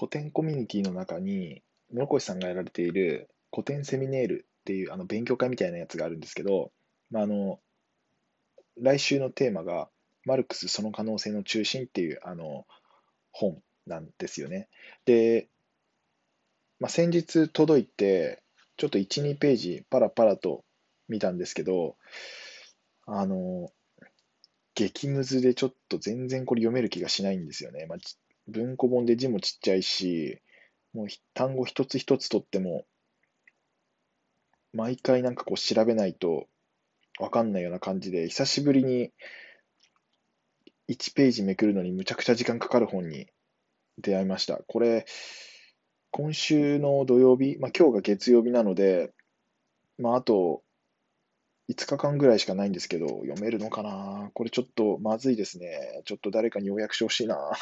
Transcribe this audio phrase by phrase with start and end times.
[0.00, 1.62] 古典コミュニティの中に、
[1.92, 6.72] 室越さんがやられている古典セミネールっていうあの勉強会みたいなやつがあるんですけど、
[7.10, 7.60] まあ、あの
[8.80, 9.90] 来週のテーマが、
[10.24, 12.64] マルクスその可能性の中心っていうあの
[13.30, 14.68] 本なんですよね。
[15.04, 15.48] で、
[16.78, 18.42] まあ、先日届いて、
[18.78, 20.64] ちょっと1、2ページパラパラと
[21.08, 21.96] 見たんですけど、
[23.04, 23.70] あの、
[24.74, 27.84] 激ムズでちょっと全然これ読める気がしないんですよね。
[27.84, 27.98] まあ、
[28.50, 30.40] 文庫本で字もちっちゃいし、
[30.92, 32.84] もう単語一つ一つとっても、
[34.72, 36.46] 毎回なんかこう調べないと
[37.18, 39.12] わかんないような感じで、久しぶりに
[40.88, 43.28] 1ページめくるのにむちゃくちゃ時間かかる本に
[43.98, 44.56] 出会いました。
[44.66, 45.06] これ、
[46.10, 49.12] 今週の土曜日、まあ、今日が月曜日なので、
[49.98, 50.62] まあ、あと
[51.70, 54.30] 5日間ぐらいしかないんですけど、読めるのかな？
[54.34, 56.02] これちょっとまずいですね。
[56.04, 57.52] ちょっと誰かに要約してほしいな。